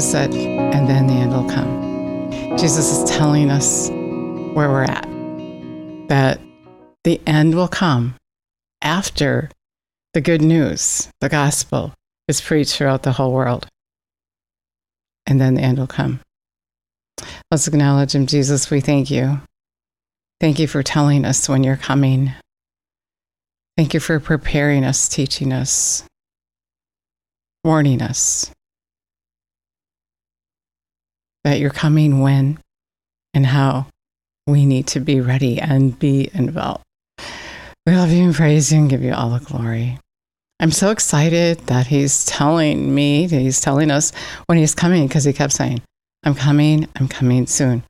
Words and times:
Jesus 0.00 0.12
said, 0.12 0.34
and 0.34 0.88
then 0.88 1.08
the 1.08 1.12
end 1.12 1.30
will 1.30 1.46
come. 1.46 2.56
Jesus 2.56 2.90
is 2.90 3.10
telling 3.10 3.50
us 3.50 3.90
where 3.90 4.70
we're 4.70 4.84
at, 4.84 5.06
that 6.08 6.40
the 7.04 7.20
end 7.26 7.54
will 7.54 7.68
come 7.68 8.14
after 8.80 9.50
the 10.14 10.22
good 10.22 10.40
news, 10.40 11.10
the 11.20 11.28
gospel, 11.28 11.92
is 12.28 12.40
preached 12.40 12.76
throughout 12.76 13.02
the 13.02 13.12
whole 13.12 13.30
world. 13.30 13.66
And 15.26 15.38
then 15.38 15.52
the 15.52 15.60
end 15.60 15.78
will 15.78 15.86
come. 15.86 16.20
Let's 17.50 17.68
acknowledge 17.68 18.14
Him. 18.14 18.26
Jesus, 18.26 18.70
we 18.70 18.80
thank 18.80 19.10
you. 19.10 19.42
Thank 20.40 20.58
you 20.58 20.66
for 20.66 20.82
telling 20.82 21.26
us 21.26 21.46
when 21.46 21.62
you're 21.62 21.76
coming. 21.76 22.32
Thank 23.76 23.92
you 23.92 24.00
for 24.00 24.18
preparing 24.18 24.82
us, 24.82 25.10
teaching 25.10 25.52
us, 25.52 26.04
warning 27.62 28.00
us 28.00 28.50
that 31.44 31.58
you're 31.58 31.70
coming 31.70 32.20
when 32.20 32.58
and 33.34 33.46
how 33.46 33.86
we 34.46 34.66
need 34.66 34.86
to 34.88 35.00
be 35.00 35.20
ready 35.20 35.60
and 35.60 35.98
be 35.98 36.30
involved. 36.34 36.84
We 37.86 37.96
love 37.96 38.10
you 38.10 38.24
and 38.24 38.34
praise 38.34 38.72
you 38.72 38.78
and 38.78 38.90
give 38.90 39.02
you 39.02 39.14
all 39.14 39.30
the 39.30 39.44
glory. 39.44 39.98
I'm 40.60 40.70
so 40.70 40.90
excited 40.90 41.58
that 41.66 41.86
he's 41.86 42.26
telling 42.26 42.94
me, 42.94 43.26
that 43.26 43.40
he's 43.40 43.60
telling 43.60 43.90
us 43.90 44.12
when 44.46 44.58
he's 44.58 44.74
coming, 44.74 45.06
because 45.08 45.24
he 45.24 45.32
kept 45.32 45.54
saying, 45.54 45.82
I'm 46.22 46.34
coming, 46.34 46.86
I'm 46.96 47.08
coming 47.08 47.46
soon. 47.46 47.82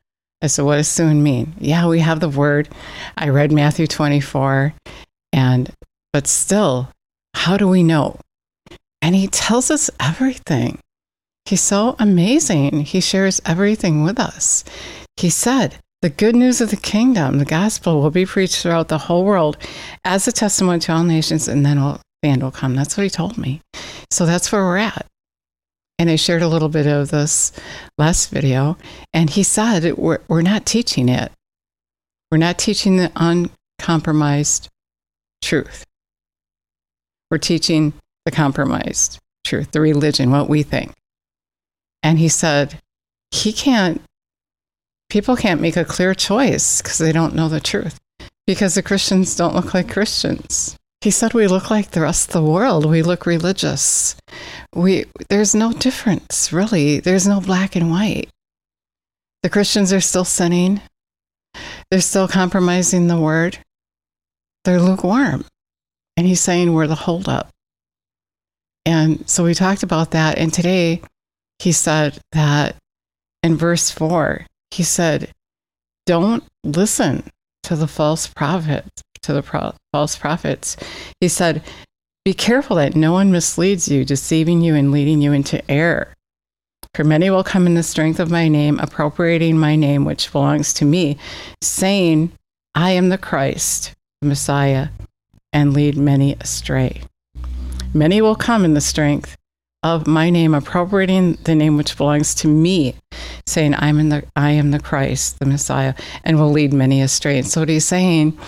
I 0.43 0.47
said, 0.47 0.65
what 0.65 0.77
does 0.77 0.89
soon 0.89 1.23
mean? 1.23 1.55
Yeah, 1.59 1.87
we 1.89 1.99
have 1.99 2.21
the 2.21 2.29
word. 2.29 2.69
I 3.17 3.29
read 3.29 3.53
Matthew 3.53 3.87
24, 3.87 4.73
and 5.33 5.71
but 6.13 6.27
still, 6.27 6.91
how 7.35 7.57
do 7.57 7.69
we 7.69 7.83
know? 7.83 8.19
And 9.03 9.15
he 9.15 9.27
tells 9.27 9.71
us 9.71 9.91
everything. 9.99 10.80
He's 11.51 11.61
so 11.61 11.97
amazing. 11.99 12.83
He 12.83 13.01
shares 13.01 13.41
everything 13.45 14.05
with 14.05 14.21
us. 14.21 14.63
He 15.17 15.31
said, 15.31 15.79
the 16.01 16.09
good 16.09 16.37
news 16.37 16.61
of 16.61 16.71
the 16.71 16.77
kingdom, 16.77 17.39
the 17.39 17.45
gospel, 17.45 18.01
will 18.01 18.13
be 18.13 18.25
preached 18.25 18.63
throughout 18.63 18.87
the 18.87 18.99
whole 18.99 19.25
world 19.25 19.57
as 20.05 20.29
a 20.29 20.33
testimony 20.33 20.79
to 20.79 20.93
all 20.93 21.03
nations, 21.03 21.49
and 21.49 21.67
then 21.67 21.77
the 21.79 21.99
end 22.23 22.45
will 22.45 22.53
come. 22.53 22.77
That's 22.77 22.97
what 22.97 23.03
he 23.03 23.11
told 23.11 23.37
me. 23.37 23.63
So 24.13 24.27
that's 24.27 24.53
where 24.53 24.63
we're 24.63 24.77
at. 24.77 25.07
And 25.99 26.09
I 26.09 26.15
shared 26.15 26.43
a 26.43 26.47
little 26.47 26.69
bit 26.69 26.87
of 26.87 27.11
this 27.11 27.51
last 27.99 28.31
video, 28.31 28.79
and 29.13 29.29
he 29.29 29.43
said, 29.43 29.97
We're, 29.97 30.21
we're 30.29 30.43
not 30.43 30.67
teaching 30.67 31.09
it. 31.09 31.33
We're 32.31 32.39
not 32.39 32.59
teaching 32.59 32.97
the 32.97 33.11
uncompromised 33.17 34.69
truth. 35.43 35.85
We're 37.29 37.39
teaching 37.39 37.93
the 38.25 38.31
compromised 38.31 39.19
truth, 39.45 39.73
the 39.73 39.81
religion, 39.81 40.31
what 40.31 40.49
we 40.49 40.63
think. 40.63 40.93
And 42.03 42.19
he 42.19 42.29
said, 42.29 42.81
he 43.31 43.53
can't, 43.53 44.01
people 45.09 45.37
can't 45.37 45.61
make 45.61 45.77
a 45.77 45.85
clear 45.85 46.15
choice 46.15 46.81
because 46.81 46.99
they 46.99 47.13
don't 47.13 47.35
know 47.35 47.49
the 47.49 47.61
truth, 47.61 47.99
because 48.47 48.75
the 48.75 48.83
Christians 48.83 49.37
don't 49.37 49.55
look 49.55 49.75
like 49.75 49.93
Christians. 49.93 50.77
He 51.01 51.11
said 51.11 51.33
we 51.33 51.47
look 51.47 51.71
like 51.71 51.91
the 51.91 52.03
rest 52.03 52.29
of 52.29 52.33
the 52.35 52.51
world. 52.51 52.85
We 52.85 53.03
look 53.03 53.25
religious. 53.25 54.17
We, 54.75 55.07
there's 55.31 55.55
no 55.55 55.73
difference, 55.73 56.53
really. 56.53 57.01
There's 57.01 57.27
no 57.27 57.41
black 57.41 57.75
and 57.75 57.91
white. 57.91 58.29
The 59.43 59.49
Christians 59.49 59.93
are 59.95 60.03
still 60.03 60.27
sinning. 60.27 60.83
They're 61.91 62.03
still 62.03 62.29
compromising 62.29 63.07
the 63.07 63.19
word. 63.19 63.59
They're 64.65 64.81
lukewarm. 64.81 65.47
And 66.19 66.27
he's 66.27 66.41
saying 66.41 66.75
we're 66.75 66.87
the 66.87 66.95
holdup. 66.95 67.49
And 68.85 69.29
so 69.29 69.45
we 69.45 69.55
talked 69.55 69.83
about 69.83 70.11
that. 70.11 70.37
And 70.37 70.53
today 70.53 71.01
he 71.61 71.73
said 71.73 72.19
that 72.33 72.77
in 73.43 73.57
verse 73.57 73.91
four, 73.91 74.47
he 74.71 74.83
said, 74.83 75.31
Don't 76.07 76.43
listen 76.65 77.25
to 77.65 77.77
the 77.77 77.87
false 77.87 78.27
prophets, 78.27 79.03
to 79.23 79.35
the 79.35 79.43
pro- 79.43 79.75
false 79.93 80.17
prophets. 80.17 80.77
He 81.21 81.29
said, 81.29 81.63
Be 82.25 82.33
careful 82.33 82.77
that 82.77 82.97
no 82.97 83.13
one 83.13 83.31
misleads 83.31 83.89
you, 83.89 84.05
deceiving 84.05 84.63
you 84.63 84.75
and 84.75 84.91
leading 84.91 85.21
you 85.21 85.33
into 85.33 85.69
error. 85.71 86.15
For 86.95 87.05
many 87.05 87.29
will 87.31 87.45
come 87.45 87.67
in 87.67 87.75
the 87.75 87.83
strength 87.83 88.19
of 88.19 88.31
my 88.31 88.49
name, 88.49 88.79
appropriating 88.81 89.59
my 89.59 89.77
name, 89.77 90.05
which 90.05 90.33
belongs 90.33 90.73
to 90.75 90.85
me, 90.85 91.19
saying, 91.63 92.33
I 92.75 92.93
am 92.93 93.11
the 93.11 93.19
Christ, 93.19 93.95
the 94.23 94.29
Messiah, 94.29 94.89
and 95.53 95.75
lead 95.75 95.97
many 95.97 96.37
astray. 96.41 97.03
Many 97.93 98.23
will 98.23 98.37
come 98.37 98.65
in 98.65 98.75
the 98.75 98.81
strength 98.81 99.37
of 99.83 100.07
my 100.07 100.31
name, 100.31 100.55
appropriating 100.55 101.39
the 101.45 101.55
name 101.55 101.77
which 101.77 101.97
belongs 101.97 102.35
to 102.37 102.49
me, 102.49 102.95
saying, 103.47 103.75
I'm 103.79 103.99
in 103.99 104.11
the 104.11 104.25
I 104.37 104.51
am 104.51 104.71
the 104.71 104.81
Christ, 104.81 105.39
the 105.39 105.47
Messiah, 105.47 105.95
and 106.25 106.39
will 106.39 106.51
lead 106.51 106.73
many 106.73 107.01
astray. 107.01 107.39
And 107.39 107.47
so 107.47 107.61
what 107.61 107.69
he's 107.69 107.87
saying 107.87 108.39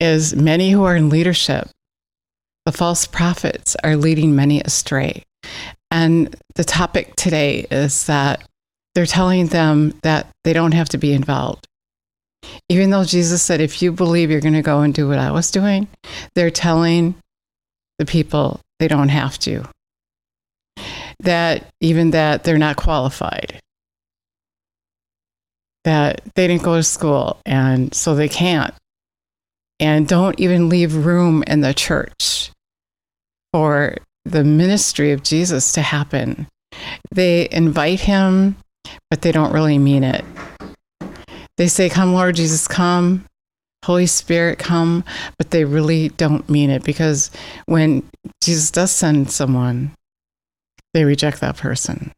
is 0.00 0.34
many 0.34 0.70
who 0.70 0.84
are 0.84 0.96
in 0.96 1.08
leadership, 1.08 1.68
the 2.66 2.72
false 2.72 3.06
prophets 3.06 3.76
are 3.84 3.96
leading 3.96 4.34
many 4.34 4.60
astray. 4.60 5.22
And 5.90 6.34
the 6.54 6.64
topic 6.64 7.14
today 7.16 7.66
is 7.70 8.06
that 8.06 8.44
they're 8.94 9.06
telling 9.06 9.46
them 9.46 9.94
that 10.02 10.28
they 10.44 10.52
don't 10.52 10.72
have 10.72 10.88
to 10.90 10.98
be 10.98 11.12
involved. 11.12 11.66
Even 12.68 12.90
though 12.90 13.04
Jesus 13.04 13.42
said, 13.42 13.60
if 13.60 13.82
you 13.82 13.92
believe 13.92 14.30
you're 14.30 14.40
going 14.40 14.54
to 14.54 14.62
go 14.62 14.80
and 14.80 14.94
do 14.94 15.08
what 15.08 15.18
I 15.18 15.30
was 15.30 15.50
doing, 15.50 15.88
they're 16.34 16.50
telling 16.50 17.14
the 17.98 18.06
people 18.06 18.60
they 18.78 18.88
don't 18.88 19.10
have 19.10 19.38
to. 19.40 19.64
That 21.20 21.66
even 21.80 22.10
that 22.10 22.44
they're 22.44 22.58
not 22.58 22.76
qualified. 22.76 23.60
That 25.84 26.20
they 26.34 26.46
didn't 26.46 26.62
go 26.62 26.76
to 26.76 26.82
school 26.82 27.38
and 27.46 27.94
so 27.94 28.14
they 28.14 28.28
can't. 28.28 28.74
And 29.78 30.06
don't 30.06 30.38
even 30.38 30.68
leave 30.68 30.94
room 30.94 31.42
in 31.46 31.62
the 31.62 31.72
church 31.72 32.50
for 33.52 33.96
the 34.24 34.44
ministry 34.44 35.12
of 35.12 35.22
Jesus 35.22 35.72
to 35.72 35.82
happen. 35.82 36.46
They 37.10 37.48
invite 37.50 38.00
him, 38.00 38.56
but 39.08 39.22
they 39.22 39.32
don't 39.32 39.52
really 39.52 39.78
mean 39.78 40.04
it. 40.04 40.24
They 41.56 41.68
say, 41.68 41.88
Come, 41.88 42.14
Lord 42.14 42.36
Jesus, 42.36 42.68
come. 42.68 43.24
Holy 43.84 44.06
Spirit, 44.06 44.58
come. 44.58 45.04
But 45.38 45.50
they 45.50 45.64
really 45.64 46.10
don't 46.10 46.48
mean 46.48 46.70
it 46.70 46.84
because 46.84 47.30
when 47.66 48.02
Jesus 48.42 48.70
does 48.70 48.90
send 48.90 49.30
someone, 49.30 49.92
they 50.94 51.04
reject 51.04 51.40
that 51.40 51.56
person. 51.56 52.12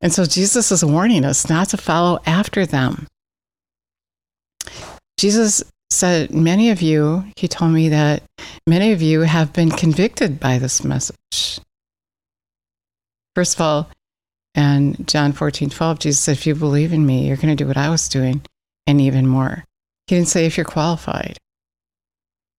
And 0.00 0.12
so 0.12 0.24
Jesus 0.24 0.72
is 0.72 0.84
warning 0.84 1.24
us 1.24 1.48
not 1.48 1.68
to 1.70 1.76
follow 1.76 2.18
after 2.26 2.66
them. 2.66 3.06
Jesus 5.18 5.64
said, 5.90 6.32
Many 6.32 6.70
of 6.70 6.82
you, 6.82 7.24
he 7.36 7.48
told 7.48 7.72
me 7.72 7.88
that 7.88 8.22
many 8.66 8.92
of 8.92 9.02
you 9.02 9.22
have 9.22 9.52
been 9.52 9.70
convicted 9.70 10.38
by 10.40 10.58
this 10.58 10.84
message. 10.84 11.60
First 13.34 13.54
of 13.54 13.60
all, 13.60 13.90
and 14.54 15.06
John 15.06 15.32
14, 15.32 15.70
12, 15.70 15.98
Jesus 15.98 16.20
said, 16.20 16.36
If 16.36 16.46
you 16.46 16.54
believe 16.54 16.92
in 16.92 17.04
me, 17.04 17.28
you're 17.28 17.36
going 17.36 17.54
to 17.54 17.62
do 17.62 17.68
what 17.68 17.76
I 17.76 17.90
was 17.90 18.08
doing 18.08 18.42
and 18.86 19.00
even 19.00 19.26
more. 19.26 19.64
He 20.06 20.16
didn't 20.16 20.28
say 20.28 20.46
if 20.46 20.56
you're 20.56 20.64
qualified. 20.64 21.38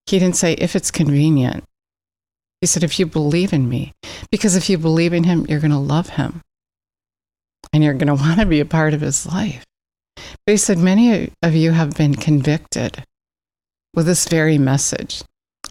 He 0.05 0.19
didn't 0.19 0.35
say 0.35 0.53
if 0.53 0.75
it's 0.75 0.91
convenient. 0.91 1.63
He 2.61 2.67
said, 2.67 2.83
if 2.83 2.99
you 2.99 3.05
believe 3.05 3.53
in 3.53 3.69
me, 3.69 3.93
because 4.31 4.55
if 4.55 4.69
you 4.69 4.77
believe 4.77 5.13
in 5.13 5.23
him, 5.23 5.45
you're 5.47 5.59
going 5.59 5.71
to 5.71 5.77
love 5.77 6.09
him 6.09 6.41
and 7.73 7.83
you're 7.83 7.93
going 7.93 8.07
to 8.07 8.15
want 8.15 8.39
to 8.39 8.45
be 8.45 8.59
a 8.59 8.65
part 8.65 8.93
of 8.93 9.01
his 9.01 9.25
life. 9.25 9.63
But 10.15 10.51
he 10.51 10.57
said, 10.57 10.77
many 10.77 11.31
of 11.41 11.55
you 11.55 11.71
have 11.71 11.95
been 11.95 12.15
convicted 12.15 13.03
with 13.93 14.05
this 14.05 14.27
very 14.27 14.57
message. 14.57 15.23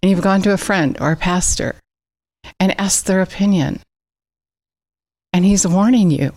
And 0.03 0.11
you've 0.11 0.23
gone 0.23 0.43
to 0.43 0.53
a 0.53 0.59
friend 0.59 0.97
or 1.01 1.13
a 1.13 1.17
pastor 1.17 1.77
and 2.61 2.79
asked 2.79 3.07
their 3.07 3.23
opinion. 3.23 3.81
And 5.33 5.45
he's 5.45 5.67
warning 5.67 6.11
you 6.11 6.33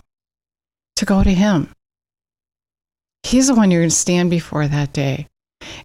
to 0.95 1.05
go 1.05 1.23
to 1.23 1.33
him. 1.33 1.71
He's 3.23 3.47
the 3.47 3.55
one 3.55 3.69
you're 3.69 3.81
going 3.81 3.89
to 3.89 3.95
stand 3.95 4.29
before 4.29 4.67
that 4.67 4.93
day. 4.93 5.27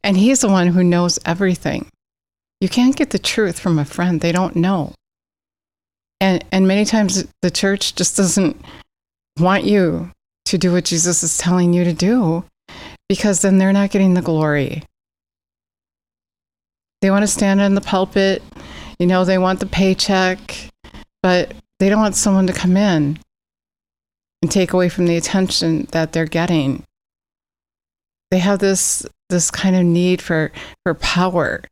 And 0.02 0.16
he's 0.16 0.40
the 0.40 0.48
one 0.48 0.68
who 0.68 0.84
knows 0.84 1.18
everything. 1.24 1.88
You 2.60 2.68
can't 2.68 2.96
get 2.96 3.10
the 3.10 3.18
truth 3.18 3.58
from 3.58 3.78
a 3.78 3.84
friend, 3.84 4.20
they 4.20 4.32
don't 4.32 4.56
know. 4.56 4.94
And, 6.20 6.44
and 6.52 6.66
many 6.66 6.84
times 6.84 7.24
the 7.42 7.50
church 7.50 7.94
just 7.94 8.16
doesn't 8.16 8.60
want 9.38 9.64
you 9.64 10.10
to 10.46 10.58
do 10.58 10.72
what 10.72 10.84
Jesus 10.84 11.22
is 11.22 11.38
telling 11.38 11.72
you 11.72 11.84
to 11.84 11.92
do 11.92 12.44
because 13.08 13.42
then 13.42 13.58
they're 13.58 13.72
not 13.72 13.90
getting 13.90 14.14
the 14.14 14.22
glory. 14.22 14.82
They 17.02 17.10
want 17.10 17.22
to 17.22 17.28
stand 17.28 17.60
in 17.60 17.74
the 17.74 17.80
pulpit, 17.80 18.42
you 18.98 19.06
know, 19.06 19.24
they 19.24 19.38
want 19.38 19.60
the 19.60 19.66
paycheck, 19.66 20.70
but 21.22 21.52
they 21.78 21.88
don't 21.88 22.00
want 22.00 22.16
someone 22.16 22.46
to 22.46 22.52
come 22.52 22.76
in 22.76 23.18
and 24.40 24.50
take 24.50 24.72
away 24.72 24.88
from 24.88 25.06
the 25.06 25.16
attention 25.16 25.86
that 25.92 26.12
they're 26.12 26.26
getting. 26.26 26.84
They 28.30 28.38
have 28.38 28.58
this 28.58 29.06
this 29.30 29.50
kind 29.50 29.74
of 29.74 29.84
need 29.84 30.22
for 30.22 30.52
for 30.84 30.94
power, 30.94 31.62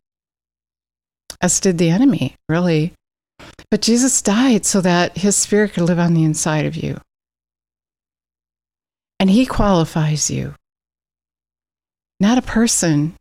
as 1.41 1.61
did 1.61 1.79
the 1.79 1.91
enemy, 1.91 2.37
really. 2.49 2.93
But 3.73 3.81
Jesus 3.81 4.21
died 4.21 4.67
so 4.67 4.83
that 4.83 5.17
his 5.17 5.35
spirit 5.35 5.73
could 5.73 5.85
live 5.85 5.99
on 5.99 6.13
the 6.13 6.25
inside 6.25 6.67
of 6.67 6.77
you. 6.77 7.01
And 9.19 9.31
He 9.31 9.47
qualifies 9.47 10.31
you, 10.31 10.57
not 12.21 12.37
a 12.37 12.43
person. 12.43 13.15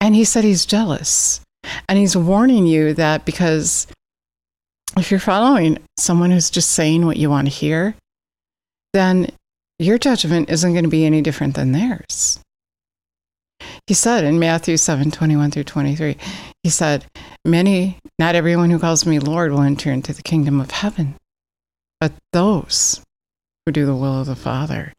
And 0.00 0.14
He 0.14 0.24
said 0.24 0.44
He's 0.44 0.64
jealous. 0.64 1.40
And 1.88 1.98
He's 1.98 2.16
warning 2.16 2.66
you 2.66 2.94
that 2.94 3.24
because 3.24 3.88
if 4.96 5.10
you're 5.10 5.18
following 5.18 5.78
someone 5.98 6.30
who's 6.30 6.48
just 6.48 6.70
saying 6.70 7.04
what 7.04 7.16
you 7.16 7.30
want 7.30 7.48
to 7.48 7.52
hear, 7.52 7.96
then 8.92 9.26
your 9.80 9.98
judgment 9.98 10.50
isn't 10.50 10.72
going 10.72 10.84
to 10.84 10.88
be 10.88 11.04
any 11.04 11.20
different 11.20 11.56
than 11.56 11.72
theirs. 11.72 12.38
He 13.88 13.94
said 13.94 14.22
in 14.22 14.38
Matthew 14.38 14.76
7 14.76 15.10
21 15.10 15.50
through 15.50 15.64
23, 15.64 16.16
He 16.62 16.70
said, 16.70 17.06
Many, 17.44 17.98
not 18.18 18.34
everyone 18.34 18.68
who 18.68 18.78
calls 18.78 19.06
me 19.06 19.18
Lord 19.18 19.50
will 19.50 19.62
enter 19.62 19.90
into 19.90 20.12
the 20.12 20.22
kingdom 20.22 20.60
of 20.60 20.70
heaven, 20.70 21.14
but 21.98 22.12
those 22.32 23.02
who 23.64 23.72
do 23.72 23.86
the 23.86 23.96
will 23.96 24.20
of 24.20 24.26
the 24.26 24.36
Father. 24.36 24.92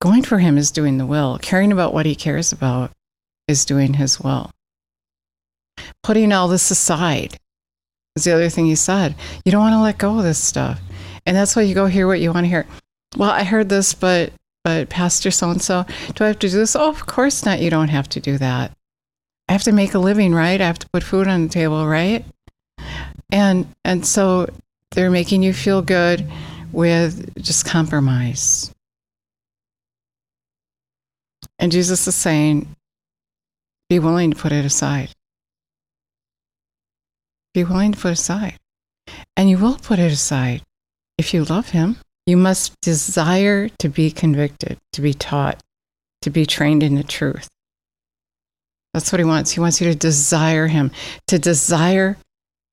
Going 0.00 0.22
for 0.22 0.38
Him 0.38 0.58
is 0.58 0.72
doing 0.72 0.98
the 0.98 1.06
will, 1.06 1.38
caring 1.40 1.70
about 1.70 1.94
what 1.94 2.06
He 2.06 2.16
cares 2.16 2.50
about 2.50 2.90
is 3.46 3.64
doing 3.64 3.94
His 3.94 4.20
will. 4.20 4.50
Putting 6.02 6.32
all 6.32 6.48
this 6.48 6.70
aside 6.72 7.36
is 8.16 8.24
the 8.24 8.32
other 8.32 8.48
thing 8.48 8.66
He 8.66 8.74
said. 8.74 9.14
You 9.44 9.52
don't 9.52 9.60
want 9.60 9.74
to 9.74 9.80
let 9.80 9.98
go 9.98 10.18
of 10.18 10.24
this 10.24 10.42
stuff. 10.42 10.80
And 11.24 11.36
that's 11.36 11.54
why 11.54 11.62
you 11.62 11.74
go 11.74 11.86
hear 11.86 12.08
what 12.08 12.20
you 12.20 12.32
want 12.32 12.44
to 12.44 12.48
hear. 12.48 12.66
Well, 13.16 13.30
I 13.30 13.44
heard 13.44 13.68
this, 13.68 13.94
but 13.94 14.32
but 14.64 14.88
Pastor 14.90 15.30
so 15.30 15.50
and 15.50 15.62
so, 15.62 15.86
do 16.14 16.24
I 16.24 16.28
have 16.28 16.38
to 16.40 16.48
do 16.48 16.56
this? 16.56 16.76
Oh, 16.76 16.88
of 16.88 17.06
course 17.06 17.44
not. 17.44 17.60
You 17.60 17.70
don't 17.70 17.88
have 17.88 18.08
to 18.10 18.20
do 18.20 18.38
that. 18.38 18.72
Have 19.60 19.64
to 19.66 19.72
make 19.72 19.92
a 19.92 19.98
living, 19.98 20.34
right? 20.34 20.58
I 20.58 20.64
have 20.64 20.78
to 20.78 20.88
put 20.88 21.02
food 21.02 21.28
on 21.28 21.42
the 21.42 21.50
table, 21.50 21.86
right? 21.86 22.24
And 23.30 23.66
and 23.84 24.06
so 24.06 24.48
they're 24.92 25.10
making 25.10 25.42
you 25.42 25.52
feel 25.52 25.82
good 25.82 26.26
with 26.72 27.34
just 27.42 27.66
compromise. 27.66 28.72
And 31.58 31.70
Jesus 31.70 32.08
is 32.08 32.14
saying, 32.14 32.74
be 33.90 33.98
willing 33.98 34.30
to 34.30 34.36
put 34.38 34.50
it 34.50 34.64
aside. 34.64 35.10
Be 37.52 37.62
willing 37.62 37.92
to 37.92 38.00
put 38.00 38.12
aside. 38.12 38.56
And 39.36 39.50
you 39.50 39.58
will 39.58 39.76
put 39.76 39.98
it 39.98 40.10
aside 40.10 40.62
if 41.18 41.34
you 41.34 41.44
love 41.44 41.68
him. 41.68 41.98
You 42.24 42.38
must 42.38 42.80
desire 42.80 43.68
to 43.78 43.90
be 43.90 44.10
convicted, 44.10 44.78
to 44.94 45.02
be 45.02 45.12
taught, 45.12 45.60
to 46.22 46.30
be 46.30 46.46
trained 46.46 46.82
in 46.82 46.94
the 46.94 47.04
truth. 47.04 47.50
That's 48.94 49.12
what 49.12 49.20
he 49.20 49.24
wants. 49.24 49.52
He 49.52 49.60
wants 49.60 49.80
you 49.80 49.88
to 49.88 49.98
desire 49.98 50.66
him, 50.66 50.90
to 51.28 51.38
desire 51.38 52.18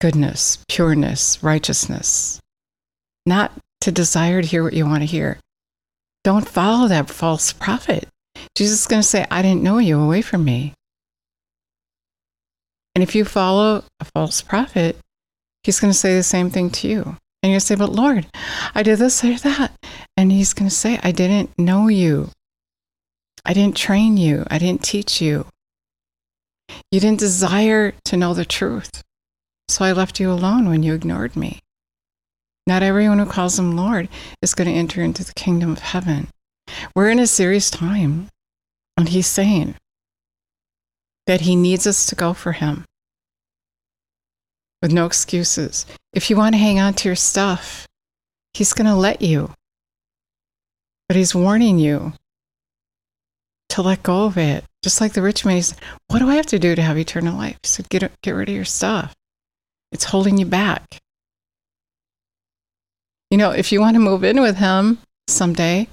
goodness, 0.01 0.63
pureness, 0.67 1.41
righteousness, 1.43 2.39
not 3.25 3.51
to 3.81 3.91
desire 3.91 4.41
to 4.41 4.47
hear 4.47 4.63
what 4.63 4.73
you 4.73 4.85
want 4.85 5.01
to 5.01 5.07
hear. 5.07 5.39
Don't 6.23 6.47
follow 6.47 6.87
that 6.87 7.09
false 7.09 7.53
prophet. 7.53 8.07
Jesus 8.55 8.81
is 8.81 8.87
going 8.87 9.01
to 9.01 9.07
say, 9.07 9.25
I 9.29 9.41
didn't 9.41 9.63
know 9.63 9.77
you, 9.77 9.99
away 9.99 10.21
from 10.21 10.43
me. 10.43 10.73
And 12.95 13.03
if 13.03 13.13
you 13.13 13.25
follow 13.25 13.83
a 13.99 14.05
false 14.05 14.41
prophet, 14.41 14.97
he's 15.63 15.79
going 15.79 15.93
to 15.93 15.97
say 15.97 16.15
the 16.15 16.23
same 16.23 16.49
thing 16.49 16.71
to 16.71 16.87
you. 16.87 17.17
And 17.43 17.53
you 17.53 17.59
say, 17.59 17.75
But 17.75 17.91
Lord, 17.91 18.25
I 18.73 18.81
did 18.81 18.97
this 18.97 19.23
or 19.23 19.35
that. 19.35 19.71
And 20.17 20.31
he's 20.31 20.53
going 20.53 20.67
to 20.69 20.75
say, 20.75 20.99
I 21.03 21.11
didn't 21.11 21.57
know 21.59 21.87
you. 21.87 22.31
I 23.45 23.53
didn't 23.53 23.77
train 23.77 24.17
you. 24.17 24.45
I 24.49 24.57
didn't 24.57 24.83
teach 24.83 25.21
you. 25.21 25.45
You 26.91 26.99
didn't 26.99 27.19
desire 27.19 27.93
to 28.05 28.17
know 28.17 28.33
the 28.33 28.45
truth. 28.45 29.03
So 29.67 29.83
I 29.83 29.91
left 29.91 30.19
you 30.19 30.31
alone 30.31 30.69
when 30.69 30.83
you 30.83 30.93
ignored 30.93 31.35
me. 31.35 31.59
Not 32.65 32.83
everyone 32.83 33.19
who 33.19 33.25
calls 33.25 33.59
him 33.59 33.75
Lord 33.75 34.09
is 34.41 34.53
going 34.53 34.69
to 34.69 34.73
enter 34.73 35.01
into 35.01 35.23
the 35.23 35.33
kingdom 35.33 35.71
of 35.71 35.79
heaven. 35.79 36.29
We're 36.95 37.09
in 37.09 37.19
a 37.19 37.27
serious 37.27 37.69
time. 37.69 38.29
And 38.97 39.09
he's 39.09 39.27
saying 39.27 39.75
that 41.27 41.41
he 41.41 41.55
needs 41.55 41.85
us 41.85 42.07
to 42.07 42.15
go 42.15 42.33
for 42.33 42.53
him 42.53 42.85
with 44.81 44.91
no 44.91 45.05
excuses. 45.05 45.85
If 46.13 46.29
you 46.29 46.37
want 46.37 46.55
to 46.55 46.59
hang 46.59 46.79
on 46.79 46.93
to 46.95 47.09
your 47.09 47.15
stuff, 47.15 47.87
He's 48.53 48.73
going 48.73 48.87
to 48.87 48.95
let 48.95 49.21
you. 49.21 49.51
But 51.07 51.17
He's 51.17 51.35
warning 51.35 51.77
you 51.77 52.13
to 53.69 53.81
let 53.81 54.03
go 54.03 54.25
of 54.25 54.37
it. 54.37 54.63
Just 54.87 55.01
like 55.01 55.11
the 55.11 55.21
rich 55.21 55.43
man, 55.43 55.61
said, 55.61 55.77
What 56.07 56.19
do 56.19 56.29
I 56.29 56.35
have 56.35 56.45
to 56.45 56.57
do 56.57 56.73
to 56.73 56.81
have 56.81 56.97
eternal 56.97 57.35
life? 57.35 57.57
He 57.61 57.67
said, 57.67 57.89
get, 57.89 58.09
get 58.21 58.31
rid 58.31 58.47
of 58.47 58.55
your 58.55 58.63
stuff. 58.63 59.13
It's 59.91 60.05
holding 60.05 60.37
you 60.37 60.45
back. 60.45 60.99
You 63.29 63.37
know, 63.37 63.51
if 63.51 63.73
you 63.73 63.81
want 63.81 63.95
to 63.95 63.99
move 63.99 64.23
in 64.23 64.39
with 64.39 64.55
Him 64.55 64.99
someday, 65.27 65.89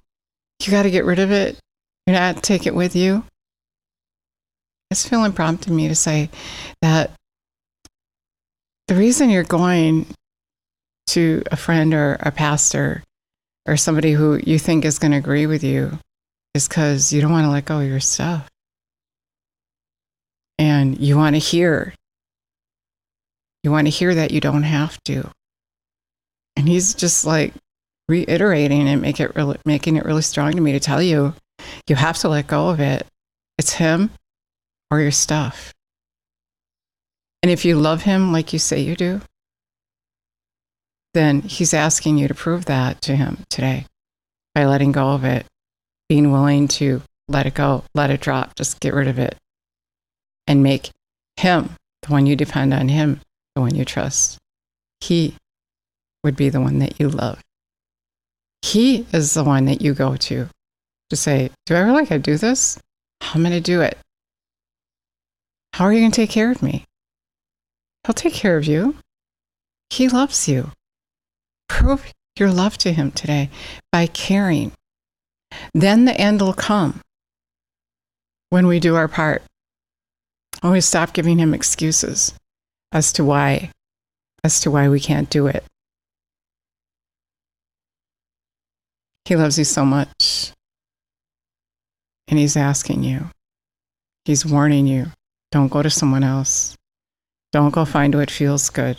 you 0.62 0.70
got 0.70 0.84
to 0.84 0.92
get 0.92 1.04
rid 1.04 1.18
of 1.18 1.32
it. 1.32 1.58
You're 2.06 2.14
not 2.14 2.44
take 2.44 2.68
it 2.68 2.74
with 2.76 2.94
you. 2.94 3.24
It's 4.92 5.08
feeling 5.08 5.32
prompted 5.32 5.72
me 5.72 5.88
to 5.88 5.96
say 5.96 6.30
that 6.80 7.10
the 8.86 8.94
reason 8.94 9.28
you're 9.28 9.42
going 9.42 10.06
to 11.08 11.42
a 11.50 11.56
friend 11.56 11.92
or 11.94 12.16
a 12.20 12.30
pastor 12.30 13.02
or 13.66 13.76
somebody 13.76 14.12
who 14.12 14.38
you 14.46 14.60
think 14.60 14.84
is 14.84 15.00
going 15.00 15.10
to 15.10 15.18
agree 15.18 15.46
with 15.46 15.64
you 15.64 15.98
is 16.54 16.68
because 16.68 17.12
you 17.12 17.20
don't 17.20 17.32
want 17.32 17.44
to 17.44 17.50
let 17.50 17.64
go 17.64 17.80
of 17.80 17.88
your 17.88 17.98
stuff. 17.98 18.48
And 20.58 20.98
you 20.98 21.16
want 21.16 21.34
to 21.34 21.40
hear. 21.40 21.94
You 23.62 23.70
want 23.70 23.86
to 23.86 23.90
hear 23.90 24.14
that 24.14 24.30
you 24.30 24.40
don't 24.40 24.62
have 24.62 25.02
to. 25.04 25.30
And 26.56 26.68
he's 26.68 26.94
just 26.94 27.24
like 27.24 27.54
reiterating 28.08 28.88
and 28.88 29.00
make 29.00 29.20
it 29.20 29.34
really, 29.34 29.58
making 29.64 29.96
it 29.96 30.04
really 30.04 30.22
strong 30.22 30.52
to 30.52 30.60
me 30.60 30.72
to 30.72 30.80
tell 30.80 31.02
you 31.02 31.34
you 31.88 31.96
have 31.96 32.18
to 32.18 32.28
let 32.28 32.46
go 32.46 32.68
of 32.68 32.80
it. 32.80 33.06
It's 33.58 33.74
him 33.74 34.10
or 34.90 35.00
your 35.00 35.10
stuff. 35.10 35.72
And 37.42 37.50
if 37.50 37.64
you 37.64 37.76
love 37.76 38.02
him 38.02 38.32
like 38.32 38.52
you 38.52 38.58
say 38.58 38.80
you 38.80 38.96
do, 38.96 39.20
then 41.12 41.42
he's 41.42 41.74
asking 41.74 42.18
you 42.18 42.28
to 42.28 42.34
prove 42.34 42.64
that 42.66 43.00
to 43.02 43.16
him 43.16 43.44
today 43.50 43.86
by 44.54 44.64
letting 44.64 44.92
go 44.92 45.10
of 45.10 45.24
it, 45.24 45.46
being 46.08 46.32
willing 46.32 46.68
to 46.68 47.02
let 47.28 47.46
it 47.46 47.54
go, 47.54 47.84
let 47.94 48.10
it 48.10 48.20
drop, 48.20 48.54
just 48.56 48.80
get 48.80 48.94
rid 48.94 49.08
of 49.08 49.18
it, 49.18 49.36
and 50.46 50.62
make 50.62 50.90
him 51.36 51.70
the 52.02 52.12
one 52.12 52.26
you 52.26 52.36
depend 52.36 52.74
on, 52.74 52.88
him 52.88 53.20
the 53.54 53.60
one 53.60 53.74
you 53.74 53.84
trust. 53.84 54.38
He 55.00 55.36
would 56.22 56.36
be 56.36 56.48
the 56.48 56.60
one 56.60 56.78
that 56.78 56.98
you 57.00 57.08
love. 57.08 57.40
He 58.62 59.06
is 59.12 59.34
the 59.34 59.44
one 59.44 59.66
that 59.66 59.82
you 59.82 59.94
go 59.94 60.16
to 60.16 60.48
to 61.10 61.16
say, 61.16 61.50
Do 61.66 61.74
I 61.74 61.80
really 61.80 62.04
got 62.04 62.14
to 62.14 62.18
do 62.18 62.36
this? 62.36 62.78
I'm 63.20 63.42
going 63.42 63.52
to 63.52 63.60
do 63.60 63.80
it. 63.80 63.98
How 65.74 65.84
are 65.84 65.92
you 65.92 66.00
going 66.00 66.12
to 66.12 66.16
take 66.16 66.30
care 66.30 66.50
of 66.50 66.62
me? 66.62 66.84
He'll 68.06 68.14
take 68.14 68.34
care 68.34 68.56
of 68.56 68.64
you. 68.64 68.96
He 69.90 70.08
loves 70.08 70.48
you. 70.48 70.70
Prove 71.68 72.12
your 72.38 72.50
love 72.50 72.78
to 72.78 72.92
Him 72.92 73.10
today 73.10 73.50
by 73.92 74.06
caring. 74.06 74.72
Then 75.72 76.04
the 76.04 76.18
end 76.18 76.40
will 76.40 76.52
come 76.52 77.00
when 78.50 78.66
we 78.66 78.80
do 78.80 78.96
our 78.96 79.08
part. 79.08 79.42
We 80.64 80.80
stop 80.80 81.12
giving 81.12 81.38
Him 81.38 81.52
excuses 81.52 82.32
as 82.90 83.12
to 83.12 83.24
why, 83.24 83.70
as 84.42 84.60
to 84.60 84.70
why 84.70 84.88
we 84.88 84.98
can't 84.98 85.28
do 85.28 85.46
it. 85.46 85.62
He 89.26 89.36
loves 89.36 89.58
you 89.58 89.64
so 89.64 89.84
much. 89.84 90.52
And 92.28 92.38
He's 92.38 92.56
asking 92.56 93.04
you, 93.04 93.26
He's 94.24 94.46
warning 94.46 94.86
you 94.86 95.08
don't 95.52 95.68
go 95.68 95.82
to 95.82 95.90
someone 95.90 96.24
else. 96.24 96.74
Don't 97.52 97.72
go 97.72 97.84
find 97.84 98.14
what 98.14 98.30
feels 98.30 98.70
good, 98.70 98.98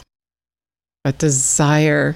but 1.03 1.17
desire 1.17 2.15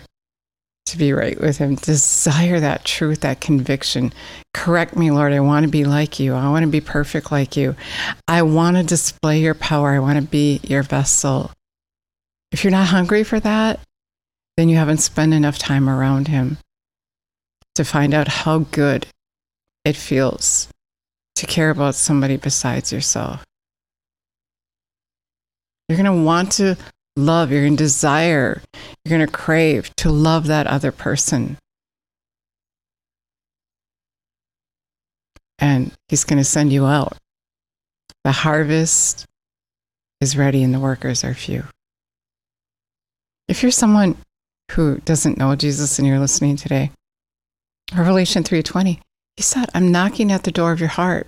to 0.89 0.97
be 0.97 1.13
right 1.13 1.39
with 1.39 1.57
Him. 1.57 1.75
Desire 1.75 2.59
that 2.59 2.85
truth, 2.85 3.21
that 3.21 3.41
conviction. 3.41 4.13
Correct 4.53 4.95
me, 4.95 5.11
Lord. 5.11 5.33
I 5.33 5.39
want 5.39 5.65
to 5.65 5.71
be 5.71 5.85
like 5.85 6.19
you. 6.19 6.33
I 6.33 6.49
want 6.49 6.63
to 6.63 6.69
be 6.69 6.81
perfect 6.81 7.31
like 7.31 7.55
you. 7.55 7.75
I 8.27 8.41
want 8.41 8.77
to 8.77 8.83
display 8.83 9.39
your 9.39 9.55
power. 9.55 9.89
I 9.89 9.99
want 9.99 10.17
to 10.17 10.25
be 10.25 10.59
your 10.63 10.83
vessel. 10.83 11.51
If 12.51 12.63
you're 12.63 12.71
not 12.71 12.87
hungry 12.87 13.23
for 13.23 13.39
that, 13.39 13.79
then 14.57 14.69
you 14.69 14.77
haven't 14.77 14.97
spent 14.97 15.33
enough 15.33 15.57
time 15.57 15.89
around 15.89 16.27
Him 16.27 16.57
to 17.75 17.85
find 17.85 18.13
out 18.13 18.27
how 18.27 18.59
good 18.59 19.07
it 19.85 19.95
feels 19.95 20.67
to 21.35 21.45
care 21.47 21.69
about 21.69 21.95
somebody 21.95 22.35
besides 22.35 22.91
yourself. 22.91 23.45
You're 25.87 25.97
going 25.97 26.17
to 26.17 26.23
want 26.23 26.51
to 26.53 26.77
love, 27.19 27.51
you're 27.51 27.61
going 27.61 27.77
to 27.77 27.83
desire, 27.83 28.61
you're 29.03 29.17
going 29.17 29.27
to 29.27 29.31
crave 29.31 29.95
to 29.97 30.09
love 30.09 30.47
that 30.47 30.67
other 30.67 30.91
person. 30.91 31.57
And 35.57 35.91
He's 36.07 36.23
going 36.23 36.39
to 36.39 36.43
send 36.43 36.73
you 36.73 36.85
out. 36.85 37.17
The 38.23 38.31
harvest 38.31 39.25
is 40.21 40.37
ready 40.37 40.63
and 40.63 40.73
the 40.73 40.79
workers 40.79 41.23
are 41.23 41.33
few. 41.33 41.65
If 43.47 43.63
you're 43.63 43.71
someone 43.71 44.17
who 44.71 44.99
doesn't 44.99 45.37
know 45.37 45.55
Jesus 45.55 45.97
and 45.97 46.07
you're 46.07 46.19
listening 46.19 46.55
today, 46.55 46.91
Revelation 47.93 48.43
3:20. 48.43 49.01
He 49.35 49.43
said, 49.43 49.69
"I'm 49.73 49.91
knocking 49.91 50.31
at 50.31 50.43
the 50.43 50.51
door 50.51 50.71
of 50.71 50.79
your 50.79 50.89
heart. 50.89 51.27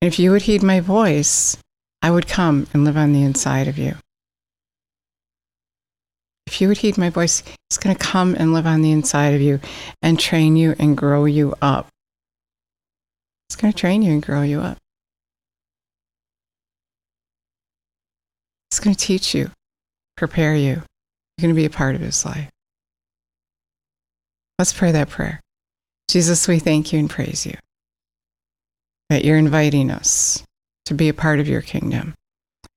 And 0.00 0.08
if 0.08 0.18
you 0.18 0.32
would 0.32 0.42
heed 0.42 0.62
my 0.62 0.80
voice, 0.80 1.56
I 2.00 2.10
would 2.10 2.26
come 2.26 2.66
and 2.74 2.84
live 2.84 2.96
on 2.96 3.12
the 3.12 3.22
inside 3.22 3.68
of 3.68 3.78
you." 3.78 3.96
If 6.52 6.60
you 6.60 6.68
would 6.68 6.76
heed 6.76 6.98
my 6.98 7.08
voice, 7.08 7.42
he's 7.70 7.78
going 7.78 7.96
to 7.96 8.04
come 8.04 8.34
and 8.34 8.52
live 8.52 8.66
on 8.66 8.82
the 8.82 8.92
inside 8.92 9.32
of 9.32 9.40
you 9.40 9.58
and 10.02 10.20
train 10.20 10.54
you 10.54 10.74
and 10.78 10.94
grow 10.94 11.24
you 11.24 11.54
up. 11.62 11.88
He's 13.48 13.56
going 13.56 13.72
to 13.72 13.78
train 13.78 14.02
you 14.02 14.12
and 14.12 14.22
grow 14.22 14.42
you 14.42 14.60
up. 14.60 14.76
He's 18.70 18.80
going 18.80 18.94
to 18.94 19.02
teach 19.02 19.34
you, 19.34 19.50
prepare 20.18 20.54
you. 20.54 20.82
You're 21.38 21.40
going 21.40 21.54
to 21.54 21.58
be 21.58 21.64
a 21.64 21.70
part 21.70 21.94
of 21.94 22.02
his 22.02 22.22
life. 22.22 22.50
Let's 24.58 24.74
pray 24.74 24.92
that 24.92 25.08
prayer. 25.08 25.40
Jesus, 26.08 26.46
we 26.46 26.58
thank 26.58 26.92
you 26.92 26.98
and 26.98 27.08
praise 27.08 27.46
you 27.46 27.54
that 29.08 29.24
you're 29.24 29.38
inviting 29.38 29.90
us 29.90 30.44
to 30.84 30.92
be 30.92 31.08
a 31.08 31.14
part 31.14 31.40
of 31.40 31.48
your 31.48 31.62
kingdom 31.62 32.12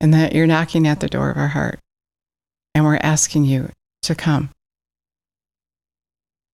and 0.00 0.14
that 0.14 0.34
you're 0.34 0.46
knocking 0.46 0.86
at 0.86 1.00
the 1.00 1.08
door 1.08 1.28
of 1.28 1.36
our 1.36 1.48
heart 1.48 1.78
and 2.76 2.84
we're 2.84 3.00
asking 3.02 3.46
you 3.46 3.70
to 4.02 4.14
come. 4.14 4.50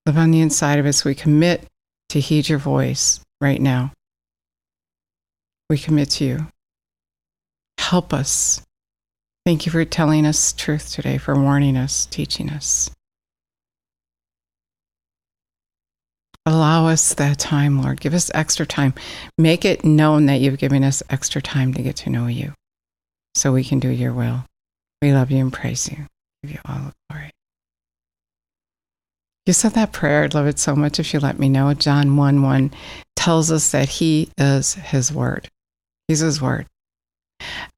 Live 0.06 0.16
on 0.16 0.30
the 0.30 0.40
inside 0.40 0.78
of 0.78 0.86
us. 0.86 1.04
We 1.04 1.16
commit 1.16 1.64
to 2.10 2.20
heed 2.20 2.48
your 2.48 2.60
voice 2.60 3.18
right 3.40 3.60
now. 3.60 3.90
We 5.68 5.78
commit 5.78 6.10
to 6.10 6.24
you. 6.24 6.46
Help 7.76 8.14
us. 8.14 8.62
Thank 9.44 9.66
you 9.66 9.72
for 9.72 9.84
telling 9.84 10.24
us 10.24 10.52
truth 10.52 10.92
today, 10.92 11.18
for 11.18 11.34
warning 11.34 11.76
us, 11.76 12.06
teaching 12.06 12.50
us. 12.50 12.88
Allow 16.46 16.86
us 16.86 17.14
that 17.14 17.40
time, 17.40 17.82
Lord. 17.82 18.00
Give 18.00 18.14
us 18.14 18.30
extra 18.32 18.64
time. 18.64 18.94
Make 19.38 19.64
it 19.64 19.84
known 19.84 20.26
that 20.26 20.40
you've 20.40 20.58
given 20.58 20.84
us 20.84 21.02
extra 21.10 21.42
time 21.42 21.74
to 21.74 21.82
get 21.82 21.96
to 21.96 22.10
know 22.10 22.28
you 22.28 22.54
so 23.34 23.52
we 23.52 23.64
can 23.64 23.80
do 23.80 23.88
your 23.88 24.12
will. 24.12 24.44
We 25.00 25.12
love 25.12 25.32
you 25.32 25.38
and 25.38 25.52
praise 25.52 25.90
you. 25.90 26.06
Give 26.42 26.52
you 26.52 26.60
all 26.64 26.78
the 26.78 26.92
glory. 27.08 27.30
You 29.46 29.52
said 29.52 29.72
that 29.72 29.92
prayer. 29.92 30.24
I'd 30.24 30.34
love 30.34 30.46
it 30.46 30.58
so 30.58 30.74
much 30.76 30.98
if 31.00 31.12
you 31.12 31.20
let 31.20 31.38
me 31.38 31.48
know. 31.48 31.72
John 31.74 32.16
1 32.16 32.42
1 32.42 32.70
tells 33.16 33.50
us 33.50 33.70
that 33.70 33.88
He 33.88 34.30
is 34.38 34.74
His 34.74 35.12
Word. 35.12 35.48
He's 36.08 36.20
His 36.20 36.40
Word. 36.40 36.66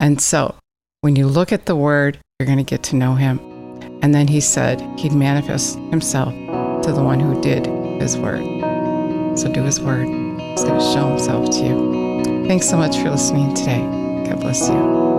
And 0.00 0.20
so 0.20 0.54
when 1.00 1.16
you 1.16 1.26
look 1.26 1.52
at 1.52 1.66
the 1.66 1.76
Word, 1.76 2.18
you're 2.38 2.46
going 2.46 2.58
to 2.58 2.64
get 2.64 2.82
to 2.84 2.96
know 2.96 3.14
Him. 3.14 3.38
And 4.02 4.14
then 4.14 4.28
He 4.28 4.40
said 4.40 4.80
He'd 4.98 5.12
manifest 5.12 5.76
Himself 5.76 6.32
to 6.84 6.92
the 6.92 7.02
one 7.02 7.20
who 7.20 7.40
did 7.40 7.66
His 8.00 8.16
Word. 8.16 8.42
So 9.38 9.50
do 9.50 9.62
His 9.62 9.80
Word. 9.80 10.06
He's 10.06 10.64
going 10.64 10.80
to 10.80 10.92
show 10.92 11.08
Himself 11.08 11.50
to 11.50 11.64
you. 11.64 12.46
Thanks 12.46 12.68
so 12.68 12.76
much 12.76 12.96
for 12.98 13.10
listening 13.10 13.54
today. 13.54 13.80
God 14.26 14.40
bless 14.40 14.68
you. 14.68 15.13